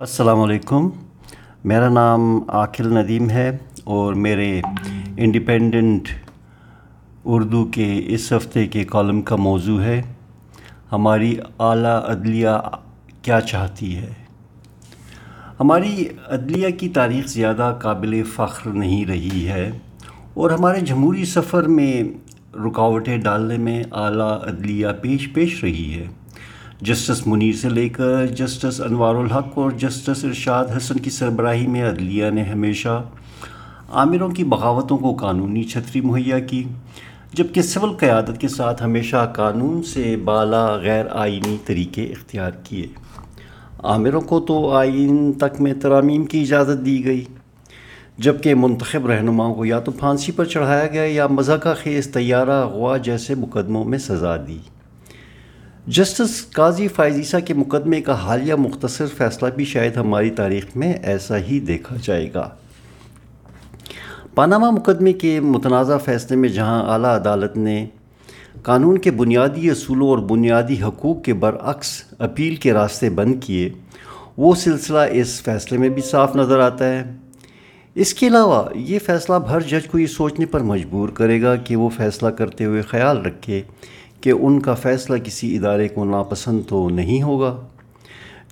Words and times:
السلام 0.00 0.40
علیکم۔ 0.40 0.88
میرا 1.64 1.88
نام 1.88 2.20
عاقل 2.48 2.98
ندیم 2.98 3.30
ہے 3.30 3.56
اور 3.84 4.14
میرے 4.14 4.60
انڈیپینڈنٹ 5.16 6.08
اردو 7.24 7.64
کے 7.64 8.02
اس 8.06 8.32
ہفتے 8.32 8.66
کے 8.66 8.84
کالم 8.84 9.22
کا 9.22 9.36
موضوع 9.36 9.80
ہے، 9.80 10.02
ہماری 10.92 11.36
اعلیٰ 11.58 12.02
عدلیہ 12.08 12.48
کیا 13.22 13.40
چاہتی 13.40 13.96
ہے؟ 13.96 14.12
ہماری 15.60 16.04
عدلیہ 16.28 16.68
کی 16.70 16.88
تاریخ 16.88 17.26
زیادہ 17.26 17.76
قابل 17.82 18.22
فخر 18.22 18.70
نہیں 18.70 19.06
رہی 19.06 19.48
ہے 19.48 19.70
اور 20.34 20.50
ہمارے 20.50 20.80
جمہوری 20.80 21.24
سفر 21.24 21.62
میں 21.62 22.02
رکاوٹیں 22.56 23.18
ڈالنے 23.18 23.56
میں 23.56 23.82
اعلیٰ 23.92 24.38
عدلیہ 24.42 24.86
پیش 25.02 25.32
پیش 25.32 25.64
رہی 25.64 25.94
ہے۔ 25.94 26.06
جسٹس 26.80 27.26
منیر 27.26 27.54
سے 27.54 27.68
لے 27.68 27.88
کر 27.88 28.26
جسٹس 28.26 28.80
انوار 28.80 29.14
الحق 29.14 29.58
اور 29.58 29.70
جسٹس 29.70 30.24
ارشاد 30.24 30.64
حسن 30.76 30.98
کی 30.98 31.10
سربراہی 31.10 31.66
میں 31.66 31.88
عدلیہ 31.90 32.30
نے 32.30 32.42
ہمیشہ 32.42 33.02
عامروں 33.92 34.28
کی 34.28 34.44
بغاوتوں 34.44 34.98
کو 34.98 35.14
قانونی 35.14 35.62
چھتری 35.64 36.00
مہیا 36.00 36.38
کی، 36.38 36.64
جبکہ 37.32 37.62
سول 37.62 37.92
قیادت 37.92 38.40
کے 38.40 38.48
ساتھ 38.48 38.82
ہمیشہ 38.82 39.32
قانون 39.34 39.82
سے 39.82 40.16
بالا 40.16 40.66
غیر 40.76 41.06
آئینی 41.10 41.56
طریقے 41.64 42.04
اختیار 42.04 42.50
کیے۔ 42.64 42.86
عامروں 43.82 44.20
کو 44.20 44.40
تو 44.40 44.70
آئین 44.70 45.32
تک 45.32 45.60
میں 45.60 45.74
ترامیم 45.74 46.24
کی 46.24 46.42
اجازت 46.42 46.86
دی 46.86 47.04
گئی، 47.04 47.24
جبکہ 48.18 48.54
منتخب 48.54 49.06
رہنماؤں 49.06 49.54
کو 49.54 49.64
یا 49.64 49.80
تو 49.80 49.92
پھانسی 49.92 50.32
پر 50.32 50.44
چڑھایا 50.44 50.86
گیا 50.86 51.04
یا 51.06 51.26
مذہقہ 51.26 51.74
خیز 51.82 52.12
طیارہ 52.12 52.62
اغوا 52.62 52.96
جیسے 52.96 53.34
مقدموں 53.34 53.84
میں 53.84 53.98
سزا 53.98 54.36
دی۔ 54.36 54.58
جسٹس 55.86 56.50
قاضی 56.50 56.88
فائزیسا 56.88 57.40
کے 57.40 57.54
مقدمے 57.54 58.00
کا 58.00 58.14
حالیہ 58.14 58.54
مختصر 58.54 59.06
فیصلہ 59.16 59.48
بھی 59.48 59.64
شاید 59.64 59.96
ہماری 59.96 60.30
تاریخ 60.30 60.64
میں 60.76 60.92
ایسا 60.92 61.38
ہی 61.38 61.60
دیکھا 61.60 61.96
جائے 62.02 62.30
گا۔ 62.34 62.48
پاناما 64.34 64.70
مقدمے 64.70 65.12
کے 65.12 65.40
متنازع 65.40 65.96
فیصلے 65.96 66.36
میں 66.36 66.48
جہاں 66.48 66.82
اعلیٰ 66.92 67.14
عدالت 67.16 67.56
نے 67.56 67.86
قانون 68.62 68.98
کے 68.98 69.10
بنیادی 69.10 69.70
اصولوں 69.70 70.08
اور 70.08 70.18
بنیادی 70.18 70.82
حقوق 70.82 71.22
کے 71.24 71.34
برعکس 71.34 72.02
اپیل 72.18 72.54
کے 72.54 72.72
راستے 72.72 73.10
بند 73.10 73.34
کیے، 73.40 73.70
وہ 74.36 74.54
سلسلہ 74.54 74.98
اس 75.12 75.42
فیصلے 75.42 75.78
میں 75.78 75.88
بھی 75.88 76.02
صاف 76.02 76.36
نظر 76.36 76.60
آتا 76.60 76.84
ہے۔ 76.84 77.04
اس 77.94 78.14
کے 78.14 78.26
علاوہ، 78.26 78.62
یہ 78.74 78.98
فیصلہ 78.98 79.34
ہر 79.34 79.60
جج 79.60 79.86
کو 79.86 79.98
یہ 79.98 80.06
سوچنے 80.06 80.46
پر 80.46 80.60
مجبور 80.60 81.08
کرے 81.08 81.42
گا 81.42 81.56
کہ 81.56 81.76
وہ 81.76 81.88
فیصلہ 81.88 82.28
کرتے 82.28 82.64
ہوئے 82.64 82.82
خیال 82.82 83.18
رکھے 83.18 83.62
کہ 84.20 84.30
ان 84.30 84.60
کا 84.60 84.74
فیصلہ 84.74 85.16
کسی 85.16 85.56
ادارے 85.56 85.88
کو 85.88 86.04
ناپسند 86.04 86.60
تو 86.68 86.88
نہیں 86.88 87.22
ہوگا۔ 87.22 87.66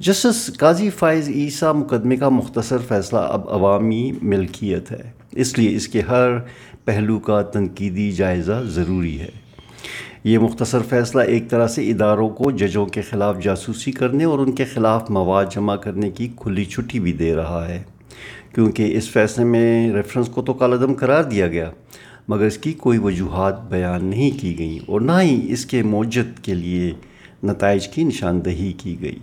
جسٹس 0.01 0.51
قاضی 0.59 0.91
فائز 0.91 1.29
عیسیٰ 1.29 1.75
مقدمے 1.75 2.17
کا 2.17 2.29
مختصر 2.29 2.79
فیصلہ 2.89 3.19
اب 3.19 3.49
عوامی 3.49 4.13
ملکیت 4.23 4.93
ہے۔ 4.93 5.11
اس 5.33 5.59
لیے 5.59 5.77
اس 5.77 5.89
کے 5.89 6.01
ہر 6.01 6.29
پہلو 6.85 7.19
کا 7.19 7.43
تنقیدی 7.43 8.13
جائزہ 8.13 8.63
ضروری 8.67 9.21
ہے۔ 9.21 9.29
یہ 10.25 10.39
مختصر 10.39 10.79
فیصلہ 10.89 11.23
ایک 11.23 11.51
طرح 11.51 11.67
سے 11.67 11.91
اداروں 11.91 12.29
کو 12.29 12.51
ججوں 12.51 12.87
کے 12.87 13.03
خلاف 13.03 13.43
جاسوسی 13.43 13.93
کرنے 13.93 14.25
اور 14.25 14.39
ان 14.39 14.53
کے 14.53 14.65
خلاف 14.65 15.11
مواد 15.11 15.45
جمع 15.55 15.77
کرنے 15.77 16.11
کی 16.11 16.29
کھلی 16.37 16.65
چھٹی 16.65 17.01
بھی 17.01 17.13
دے 17.13 17.35
رہا 17.35 17.69
ہے۔ 17.69 17.83
کیونکہ 18.55 18.97
اس 18.97 19.11
فیصلے 19.11 19.45
میں 19.45 19.93
ریفرنس 19.93 20.29
کو 20.29 20.43
تو 20.43 20.53
کالعدم 20.53 20.95
قرار 20.95 21.25
دیا 21.25 21.47
گیا۔ 21.47 21.71
مگر 22.29 22.47
اس 22.47 22.59
کی 22.59 22.73
کوئی 22.73 22.99
وجوہات 22.99 23.69
بیان 23.69 24.05
نہیں 24.05 24.41
کی 24.41 24.59
گئیں 24.59 24.79
اور 24.87 25.01
نہ 25.01 25.13
ہی 25.23 25.53
اس 25.53 25.67
کے 25.67 25.83
موجد 25.83 26.39
کے 26.43 26.55
لیے 26.55 26.93
نتائج 27.45 27.89
کی 27.89 28.05
نشاندہی 28.05 28.73
کی 28.73 29.01
گئی۔ 29.01 29.19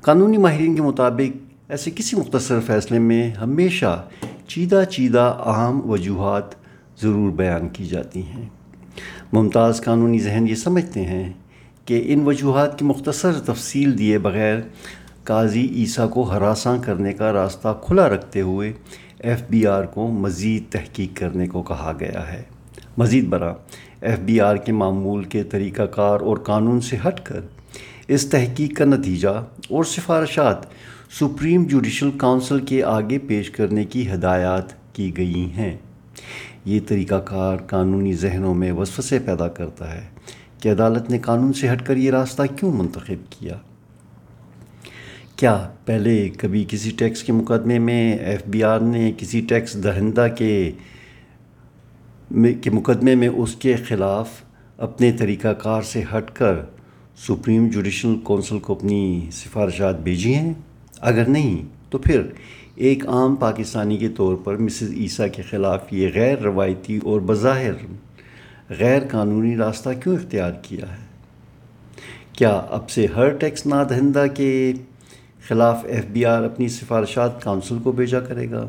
قانونی 0.00 0.36
ماہرین 0.36 0.74
کے 0.74 0.82
مطابق 0.82 1.36
ایسے 1.68 1.90
کسی 1.96 2.16
مختصر 2.16 2.60
فیصلے 2.66 2.98
میں 2.98 3.30
ہمیشہ 3.30 4.04
چیدہ 4.46 4.82
چیدہ 4.90 5.38
اہم 5.46 5.90
وجوہات 5.90 6.54
ضرور 7.02 7.30
بیان 7.30 7.68
کی 7.68 7.84
جاتی 7.84 8.22
ہیں۔ 8.22 8.48
ممتاز 9.32 9.80
قانونی 9.84 10.18
ذہن 10.18 10.48
یہ 10.48 10.54
سمجھتے 10.54 11.04
ہیں 11.04 11.32
کہ 11.84 12.02
ان 12.06 12.20
وجوہات 12.24 12.78
کی 12.78 12.84
مختصر 12.84 13.32
تفصیل 13.32 13.98
دیے 13.98 14.18
بغیر 14.18 14.58
قاضی 15.24 15.66
عیسیٰ 15.66 16.10
کو 16.10 16.22
ہراساں 16.22 16.76
کرنے 16.84 17.12
کا 17.12 17.32
راستہ 17.32 17.78
کھلا 17.82 18.08
رکھتے 18.08 18.40
ہوئے 18.40 18.72
ایف 19.20 19.42
بی 19.50 19.66
آر 19.66 19.84
کو 19.84 20.08
مزید 20.08 20.72
تحقیق 20.72 21.16
کرنے 21.16 21.46
کو 21.46 21.62
کہا 21.62 21.92
گیا 22.00 22.32
ہے۔ 22.32 22.42
مزید 22.98 23.26
برآں، 23.26 23.54
ایف 24.00 24.18
بی 24.18 24.40
آر 24.40 24.56
کے 24.56 24.72
معمول 24.72 25.24
کے 25.24 25.42
طریقہ 25.42 25.82
کار 25.82 26.20
اور 26.20 26.36
قانون 26.36 26.80
سے 26.80 26.96
ہٹ 27.08 27.20
کر 27.24 27.40
اس 28.08 28.30
تحقیق 28.30 28.78
کا 28.78 28.84
نتیجہ 28.84 29.28
اور 29.70 29.84
سفارشات 29.84 30.56
سپریم 31.10 31.64
جوڈیشل 31.64 32.10
کونسل 32.10 32.60
کے 32.60 32.84
آگے 32.84 33.18
پیش 33.18 33.50
کرنے 33.50 33.84
کی 33.84 34.12
ہدایات 34.12 34.94
کی 34.94 35.16
گئی 35.16 35.50
ہیں۔ 35.50 35.76
یہ 36.64 36.80
طریقہ 36.86 37.14
کار 37.14 37.56
قانونی 37.56 38.12
ذہنوں 38.12 38.54
میں 38.54 38.72
وسوسے 38.72 39.18
پیدا 39.18 39.48
کرتا 39.48 39.94
ہے 39.94 40.06
کہ 40.60 40.72
عدالت 40.72 41.10
نے 41.10 41.18
قانون 41.18 41.52
سے 41.52 41.72
ہٹ 41.72 41.86
کر 41.86 41.96
یہ 41.96 42.10
راستہ 42.10 42.42
کیوں 42.56 42.72
منتخب 42.72 43.32
کیا؟ 43.32 43.54
کیا 45.40 45.68
پہلے 45.84 46.28
کبھی 46.28 46.64
کسی 46.68 46.90
ٹیکس 46.90 47.22
کے 47.22 47.32
مقدمے 47.32 47.78
میں 47.78 48.18
ایف 48.18 48.42
بی 48.46 48.62
آر 48.62 48.80
نے 48.80 49.12
کسی 49.18 49.40
ٹیکس 49.40 49.84
دہندہ 49.84 50.26
کے 50.38 50.72
کے 52.62 52.70
مقدمے 52.70 53.14
میں 53.14 53.28
اس 53.28 53.54
کے 53.54 53.76
خلاف 53.76 54.28
اپنے 54.78 55.12
طریقہ 55.12 55.48
کار 55.48 55.82
سے 55.82 56.02
ہٹ 56.16 56.30
کر 56.30 56.54
سپریم 57.28 57.68
جوڈیشل 57.68 58.14
کونسل 58.24 58.58
کو 58.58 58.72
اپنی 58.72 59.26
سفارشات 59.32 60.00
بھیجی 60.00 60.34
ہیں؟ 60.34 60.54
اگر 61.00 61.28
نہیں، 61.28 61.62
تو 61.90 61.98
پھر 61.98 62.22
ایک 62.74 63.06
عام 63.06 63.34
پاکستانی 63.34 63.96
کے 63.96 64.08
طور 64.08 64.36
پر 64.36 64.56
مسز 64.56 64.92
عیسیٰ 64.92 65.26
کے 65.32 65.42
خلاف 65.42 65.92
یہ 65.92 66.08
غیر 66.14 66.38
روایتی 66.38 66.98
اور 67.04 67.20
بظاہر 67.20 67.72
غیر 68.78 69.00
قانونی 69.10 69.56
راستہ 69.56 69.90
کیوں 70.02 70.16
اختیار 70.16 70.52
کیا 70.62 70.92
ہے؟ 70.92 71.06
کیا 72.32 72.62
اب 72.70 72.90
سے 72.90 73.06
ہر 73.16 73.28
ٹیکس 73.28 73.66
نادہندہ 73.66 74.26
کے 74.34 74.72
خلاف 75.48 75.84
ایف 75.88 76.04
بی 76.12 76.24
آر 76.24 76.42
اپنی 76.42 76.68
سفارشات 76.68 77.44
کونسل 77.44 77.78
کو 77.82 77.92
بھیجا 77.92 78.20
کرے 78.20 78.50
گا۔ 78.50 78.66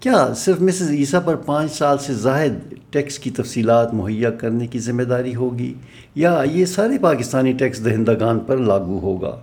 کیا 0.00 0.34
صرف 0.36 0.60
مسز 0.60 0.90
عیسیٰ 0.90 1.20
پر 1.24 1.36
پانچ 1.36 1.72
سال 1.72 1.98
سے 1.98 2.14
زائد 2.14 2.52
ٹیکس 2.90 3.18
کی 3.18 3.30
تفصیلات 3.30 3.94
مہیا 3.94 4.30
کرنے 4.30 4.66
کی 4.66 4.78
ذمہ 4.78 5.02
داری 5.02 5.34
ہوگی 5.34 5.74
یا 6.14 6.42
یہ 6.52 6.64
سارے 6.64 6.98
پاکستانی 6.98 7.52
ٹیکس 7.52 7.84
دہندگان 7.84 8.38
پر 8.38 8.56
لاگو 8.56 8.98
ہوگا؟ 8.98 9.36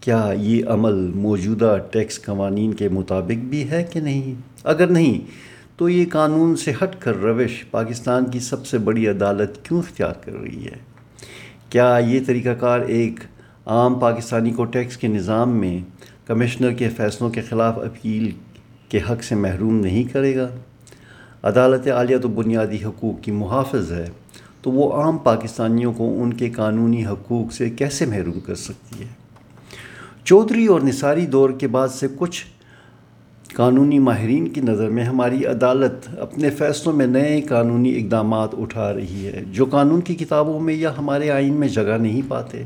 کیا 0.00 0.32
یہ 0.38 0.64
عمل 0.66 0.94
موجودہ 1.14 1.76
ٹیکس 1.90 2.22
قوانین 2.22 2.74
کے 2.74 2.88
مطابق 2.88 3.44
بھی 3.44 3.70
ہے 3.70 3.84
کہ 3.92 4.00
نہیں؟ 4.00 4.34
اگر 4.64 4.86
نہیں، 4.86 5.20
تو 5.76 5.88
یہ 5.88 6.04
قانون 6.12 6.56
سے 6.56 6.72
ہٹ 6.82 6.96
کر 6.98 7.16
روش 7.16 7.64
پاکستان 7.70 8.24
کی 8.24 8.38
سب 8.38 8.66
سے 8.66 8.78
بڑی 8.78 9.06
عدالت 9.06 9.64
کیوں 9.64 9.78
اختیار 9.78 10.12
کر 10.24 10.32
رہی 10.32 10.64
ہے؟ 10.64 10.76
کیا 11.70 11.98
یہ 12.06 12.20
طریقہ 12.26 12.54
کار 12.60 12.80
ایک 12.80 13.20
عام 13.66 13.94
پاکستانی 13.94 14.50
کو 14.50 14.64
ٹیکس 14.64 14.96
کے 14.96 15.08
نظام 15.08 15.50
میں 15.50 15.78
کمشنر 16.26 16.72
کے 16.72 16.88
فیصلوں 16.88 17.30
کے 17.30 17.40
خلاف 17.40 17.78
اپیل 17.78 18.30
کے 18.88 19.00
حق 19.10 19.22
سے 19.22 19.34
محروم 19.34 19.74
نہیں 19.74 20.04
کرے 20.04 20.36
گا۔ 20.36 20.48
عدالت 21.42 21.88
عالیہ 21.88 22.18
تو 22.18 22.28
بنیادی 22.28 22.76
حقوق 22.84 23.22
کی 23.22 23.30
محافظ 23.30 23.92
ہے، 23.92 24.04
تو 24.62 24.70
وہ 24.70 24.92
عام 24.92 25.18
پاکستانیوں 25.18 25.92
کو 25.92 26.22
ان 26.22 26.34
کے 26.34 26.50
قانونی 26.50 27.06
حقوق 27.06 27.52
سے 27.52 27.70
کیسے 27.70 28.06
محروم 28.06 28.40
کر 28.40 28.54
سکتی 28.54 29.02
ہے؟ 29.02 29.08
چودھری 30.24 30.66
اور 30.66 30.80
نثاری 30.80 31.26
دور 31.26 31.50
کے 31.50 31.66
بعد 31.66 31.88
سے 31.88 32.06
کچھ 32.16 32.44
قانونی 33.54 33.98
ماہرین 33.98 34.48
کی 34.48 34.60
نظر 34.60 34.88
میں 34.88 35.04
ہماری 35.04 35.44
عدالت 35.44 36.08
اپنے 36.18 36.50
فیصلوں 36.50 36.94
میں 36.94 37.06
نئے 37.06 37.40
قانونی 37.40 37.96
اقدامات 37.96 38.48
اٹھا 38.58 38.92
رہی 38.94 39.26
ہے، 39.26 39.44
جو 39.52 39.64
قانون 39.64 40.00
کی 40.00 40.14
کتابوں 40.14 40.60
میں 40.60 40.74
یا 40.74 40.92
ہمارے 40.98 41.30
آئین 41.30 41.54
میں 41.54 41.68
جگہ 41.68 41.96
نہیں 42.00 42.22
پاتے۔ 42.28 42.62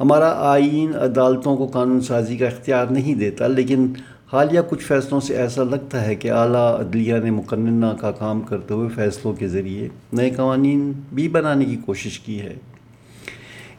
ہمارا 0.00 0.32
آئین 0.50 0.94
عدالتوں 0.94 1.56
کو 1.56 1.66
قانون 1.66 2.00
سازی 2.00 2.36
کا 2.36 2.46
اختیار 2.46 2.86
نہیں 2.86 3.14
دیتا، 3.14 3.46
لیکن 3.46 3.92
حالیہ 4.32 4.60
کچھ 4.68 4.84
فیصلوں 4.84 5.20
سے 5.20 5.36
ایسا 5.36 5.62
لگتا 5.62 6.04
ہے 6.04 6.14
کہ 6.14 6.30
اعلیٰ 6.30 6.80
عدلیہ 6.80 7.14
نے 7.24 7.30
مقننہ 7.30 7.86
کا 8.00 8.10
کام 8.10 8.40
کرتے 8.40 8.74
ہوئے 8.74 8.88
فیصلوں 8.94 9.32
کے 9.32 9.48
ذریعے 9.48 9.88
نئے 10.12 10.30
قوانین 10.30 10.92
بھی 11.12 11.28
بنانے 11.28 11.64
کی 11.64 11.76
کوشش 11.76 12.20
کی 12.20 12.40
ہے۔ 12.40 12.54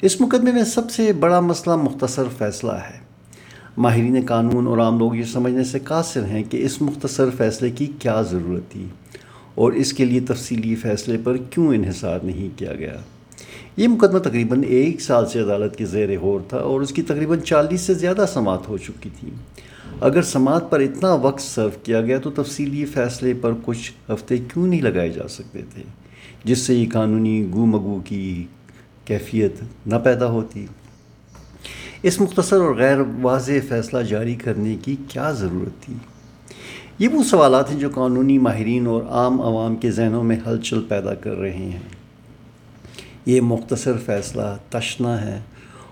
اس 0.01 0.21
مقدمے 0.21 0.51
میں 0.51 0.63
سب 0.63 0.91
سے 0.91 1.13
بڑا 1.13 1.39
مسئلہ 1.39 1.75
مختصر 1.75 2.23
فیصلہ 2.37 2.71
ہے۔ 2.71 2.97
ماہرین 3.77 4.25
قانون 4.25 4.67
اور 4.67 4.77
عام 4.77 4.99
لوگ 4.99 5.15
یہ 5.15 5.23
سمجھنے 5.23 5.63
سے 5.63 5.79
قاصر 5.79 6.23
ہیں 6.23 6.43
کہ 6.43 6.65
اس 6.65 6.81
مختصر 6.81 7.29
فیصلے 7.37 7.69
کی 7.69 7.85
کیا 7.99 8.21
ضرورت 8.21 8.71
تھی 8.71 8.85
اور 9.55 9.71
اس 9.71 9.93
کے 9.93 10.05
لیے 10.05 10.19
تفصیلی 10.19 10.75
فیصلے 10.75 11.17
پر 11.23 11.37
کیوں 11.37 11.73
انحصار 11.75 12.19
نہیں 12.23 12.59
کیا 12.59 12.73
گیا۔ 12.73 12.95
یہ 13.79 13.87
مقدمہ 13.87 14.19
تقریباً 14.19 14.63
ایک 14.67 15.01
سال 15.01 15.25
سے 15.25 15.39
عدالت 15.39 15.75
کے 15.75 15.85
زیر 15.85 16.19
غور 16.19 16.39
تھا 16.47 16.57
اور 16.57 16.81
اس 16.81 16.91
کی 16.91 17.01
تقریباً 17.01 17.39
چالیس 17.39 17.81
سے 17.81 17.93
زیادہ 17.93 18.25
سماعت 18.33 18.67
ہو 18.67 18.77
چکی 18.77 19.09
تھی۔ 19.19 19.29
اگر 20.01 20.21
سماعت 20.21 20.71
پر 20.71 20.79
اتنا 20.79 21.13
وقت 21.13 21.41
صرف 21.41 21.77
کیا 21.83 22.01
گیا 22.01 22.17
تو 22.17 22.31
تفصیلی 22.31 22.85
فیصلے 22.85 23.33
پر 23.33 23.51
کچھ 23.65 23.91
ہفتے 24.11 24.37
کیوں 24.37 24.67
نہیں 24.67 24.81
لگائے 24.81 25.09
جا 25.09 25.27
سکتے 25.27 25.61
تھے، 25.75 25.83
جس 26.43 26.59
سے 26.59 26.73
یہ 26.73 26.85
قانونی 26.93 27.47
گو 27.53 27.65
مگو 27.65 27.99
کی 28.05 28.45
کیفیت 29.05 29.53
نہ 29.85 29.95
پیدا 30.03 30.25
ہوتی۔ 30.25 30.65
اس 32.03 32.21
مختصر 32.21 32.57
اور 32.57 32.75
غیر 32.75 32.97
واضح 33.21 33.59
فیصلہ 33.69 33.99
جاری 33.99 34.35
کرنے 34.35 34.75
کی 34.81 34.95
کیا 35.07 35.31
ضرورت 35.31 35.83
تھی؟ 35.83 35.93
یہ 36.99 37.07
وہ 37.07 37.23
سوالات 37.23 37.71
ہیں 37.71 37.79
جو 37.79 37.89
قانونی 37.93 38.37
ماہرین 38.37 38.87
اور 38.87 39.01
عام 39.03 39.41
عوام 39.41 39.75
کے 39.75 39.91
ذہنوں 39.91 40.23
میں 40.23 40.37
ہلچل 40.47 40.81
پیدا 40.81 41.13
کر 41.13 41.35
رہے 41.35 41.69
ہیں۔ 41.71 41.98
یہ 43.29 43.41
مختصر 43.41 43.93
فیصلہ 44.05 44.41
تشنا 44.69 45.21
ہے 45.25 45.39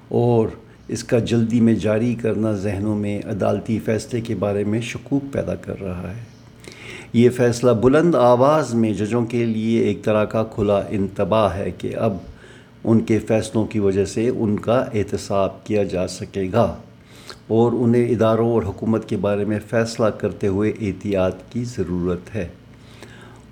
اور 0.08 0.48
اس 0.88 1.04
کا 1.04 1.20
جلدی 1.20 1.62
میں 1.62 1.74
جاری 1.74 2.16
کرنا 2.16 2.52
ذہنوں 2.52 2.96
میں 2.96 3.20
عدالتی 3.26 3.80
فیصلے 3.86 4.22
کے 4.22 4.36
بارے 4.36 4.64
میں 4.64 4.82
شکوک 4.82 5.34
پیدا 5.34 5.56
کر 5.56 5.82
رہا 5.82 6.10
ہے۔ 6.10 6.24
یہ 7.14 7.30
فیصلہ 7.30 7.72
بلند 7.72 8.16
آواز 8.16 8.74
میں 8.74 8.94
ججوں 8.94 9.26
کے 9.26 9.46
لیے 9.46 9.80
ایک 9.80 10.04
طرح 10.04 10.26
کا 10.26 10.44
کھلا 10.44 10.82
انتباہ 10.90 11.56
ہے 11.56 11.72
کہ 11.78 11.96
اب 11.96 12.18
ان 12.84 13.00
کے 13.00 13.20
فیصلوں 13.20 13.66
کی 13.66 13.80
وجہ 13.80 14.06
سے 14.06 14.30
ان 14.30 14.60
کا 14.60 14.86
احتساب 14.94 15.64
کیا 15.64 15.84
جا 15.84 16.08
سکے 16.08 16.50
گا 16.54 16.76
اور 17.48 17.72
انہیں 17.72 18.06
اداروں 18.06 18.52
اور 18.52 18.64
حکومت 18.64 19.10
کے 19.10 19.18
بارے 19.18 19.46
میں 19.46 19.60
فیصلہ 19.70 20.06
کرتے 20.06 20.48
ہوئے 20.48 20.72
احتیاط 20.82 21.36
کی 21.50 21.64
ضرورت 21.64 22.36
ہے۔ 22.36 22.48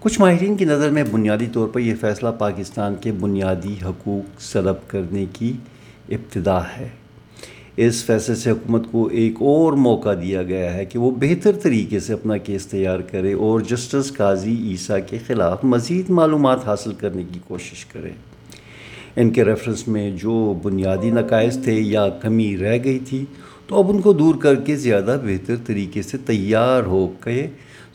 کچھ 0.06 0.22
ماہرین 0.22 0.56
کی 0.56 0.66
نظر 0.66 0.90
میں 0.90 1.04
بنیادی 1.12 1.46
طور 1.54 1.68
پر 1.68 1.80
یہ 1.80 1.94
فیصلہ 2.02 2.30
پاکستان 2.38 2.96
کے 3.02 3.12
بنیادی 3.12 3.76
حقوق 3.86 4.42
سلب 4.42 4.76
کرنے 4.88 5.26
کی 5.34 5.54
ابتدا 6.10 6.60
ہے۔ 6.80 6.90
اس 7.78 8.06
فیصلے 8.06 8.36
سے 8.36 8.52
حکومت 8.52 8.92
کو 8.92 9.08
ایک 9.08 9.34
اور 9.40 9.74
موقع 9.74 10.14
دیا 10.14 10.44
گیا 10.44 10.74
ہے 10.74 10.86
کہ 10.86 11.00
وہ 11.00 11.12
بہتر 11.12 11.52
طریقے 11.52 12.00
سے 12.00 12.14
اپنا 12.14 12.38
کیس 12.38 12.66
تیار 12.66 13.00
کرے 13.00 13.34
اور 13.34 13.60
جسٹس 13.60 14.14
قاضی 14.14 14.56
عیسیٰ 14.72 14.98
کے 15.08 15.18
خلاف 15.28 15.64
مزید 15.64 16.10
معلومات 16.10 16.66
حاصل 16.66 16.94
کرنے 16.94 17.24
کی 17.32 17.40
کوشش 17.48 17.86
کرے۔ 17.86 18.12
ان 19.16 19.30
کے 19.30 19.46
ریفرنس 19.46 19.88
میں 19.88 20.12
جو 20.12 20.60
بنیادی 20.64 21.10
نقائص 21.10 21.58
تھے 21.64 21.74
یا 21.74 22.10
کمی 22.10 22.58
رہ 22.58 22.78
گئی 22.84 23.00
تھی، 23.00 23.26
تو 23.68 23.78
اب 23.78 23.90
ان 23.90 24.02
کو 24.02 24.14
دور 24.14 24.36
کر 24.36 24.56
کے 24.56 24.76
زیادہ 24.76 25.18
بہتر 25.26 25.56
طریقے 25.66 26.02
سے 26.02 26.18
تیار 26.26 26.84
ہو 26.84 27.08
کے 27.24 27.48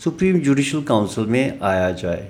سپریم 0.05 0.39
جوڈیشل 0.39 0.81
کاؤنسل 0.83 1.25
میں 1.25 1.51
آیا 1.61 1.91
جائے۔ 1.91 2.29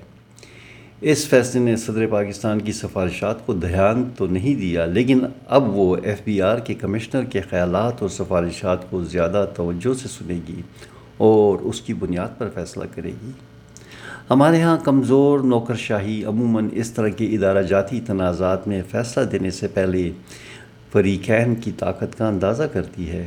اس 1.00 1.28
فیصلے 1.28 1.60
نے 1.60 1.76
صدر 1.76 2.06
پاکستان 2.06 2.60
کی 2.60 2.72
سفارشات 2.72 3.46
کو 3.46 3.52
دھیان 3.52 4.10
تو 4.16 4.26
نہیں 4.26 4.54
دیا، 4.54 4.84
لیکن 4.84 5.20
اب 5.46 5.76
وہ 5.76 5.96
ایف 6.02 6.20
بی 6.24 6.42
آر 6.42 6.58
کے 6.58 6.74
کمشنر 6.74 7.24
کے 7.24 7.40
خیالات 7.40 7.92
اور 8.00 8.08
سفارشات 8.08 8.90
کو 8.90 9.04
زیادہ 9.04 9.46
توجہ 9.56 9.94
سے 9.94 10.08
سنے 10.08 10.38
گی 10.48 10.62
اور 11.16 11.58
اس 11.58 11.80
کی 11.80 11.94
بنیاد 11.94 12.38
پر 12.38 12.48
فیصلہ 12.54 12.84
کرے 12.94 13.12
گی۔ 13.22 13.30
ہمارے 14.30 14.62
ہاں 14.62 14.76
کمزور 14.84 15.40
نوکر 15.40 15.74
شاہی 15.74 16.24
عموماً 16.24 16.68
اس 16.72 16.90
طرح 16.90 17.08
کے 17.08 17.26
ادارہ 17.26 17.62
جاتی 17.62 18.00
تنازعات 18.00 18.68
میں 18.68 18.82
فیصلہ 18.90 19.24
دینے 19.24 19.50
سے 19.50 19.68
پہلے 19.68 20.10
فریقین 20.92 21.54
کی 21.54 21.70
طاقت 21.78 22.18
کا 22.18 22.28
اندازہ 22.28 22.62
کرتی 22.62 23.10
ہے 23.10 23.26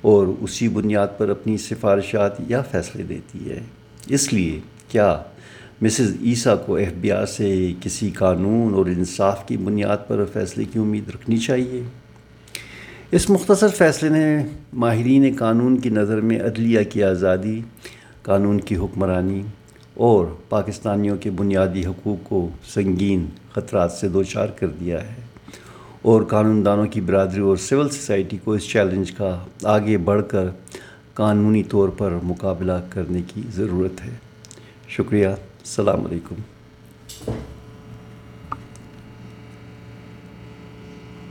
اور 0.00 0.26
اسی 0.40 0.68
بنیاد 0.68 1.08
پر 1.18 1.28
اپنی 1.28 1.58
سفارشات 1.58 2.32
یا 2.48 2.62
فیصلے 2.62 3.02
دیتی 3.02 3.50
ہے۔ 3.50 3.60
اس 4.08 4.32
لیے 4.32 4.60
کیا 4.88 5.22
مسز 5.82 6.16
عیسیٰ 6.22 6.54
کو 6.66 6.74
ایف 6.74 6.92
بی 7.00 7.12
آر 7.12 7.26
سے 7.26 7.72
کسی 7.80 8.10
قانون 8.10 8.74
اور 8.74 8.86
انصاف 8.86 9.48
کی 9.48 9.56
بنیاد 9.56 9.96
پر 10.08 10.24
فیصلے 10.32 10.64
کی 10.64 10.78
امید 10.78 11.10
رکھنی 11.10 11.36
چاہیے؟ 11.36 11.82
اس 13.10 13.30
مختصر 13.30 13.68
فیصلے 13.68 14.08
نے 14.08 14.42
ماہرین 14.72 15.34
قانون 15.38 15.80
کی 15.80 15.88
نظر 15.88 16.20
میں 16.20 16.40
عدلیہ 16.40 16.80
کی 16.90 17.02
آزادی، 17.02 17.60
قانون 18.22 18.60
کی 18.60 18.76
حکمرانی 18.76 19.42
اور 19.94 20.26
پاکستانیوں 20.48 21.16
کے 21.16 21.30
بنیادی 21.30 21.86
حقوق 21.86 22.28
کو 22.28 22.48
سنگین 22.74 23.26
خطرات 23.52 23.92
سے 23.92 24.08
دوچار 24.08 24.46
کر 24.46 24.66
دیا 24.66 25.02
ہے 25.02 25.14
اور 26.02 26.22
قانون 26.22 26.64
دانوں 26.64 26.86
کی 26.86 27.00
برادری 27.00 27.40
اور 27.40 27.56
سول 27.56 27.88
سوسائٹی 27.88 28.36
کو 28.44 28.52
اس 28.52 28.68
چیلنج 28.68 29.12
کا 29.12 29.44
آگے 29.62 29.98
بڑھ 29.98 30.22
کر 30.28 30.48
قانونی 31.16 31.62
طور 31.62 31.88
پر 31.88 32.18
مقابلہ 32.22 32.72
کرنے 32.90 33.20
کی 33.34 33.42
ضرورت 33.54 34.04
ہے۔ 34.04 34.14
شکریہ 34.88 35.26
السلام 35.26 36.06
علیکم۔ 36.06 36.34